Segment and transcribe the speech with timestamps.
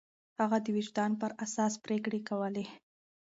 [0.39, 2.65] هغه د وجدان پر اساس پرېکړې کولې.